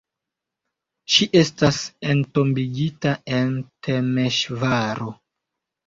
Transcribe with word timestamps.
Ŝi 1.15 1.27
estas 1.41 1.79
entombigita 2.15 3.15
en 3.39 3.55
Temeŝvaro. 3.91 5.17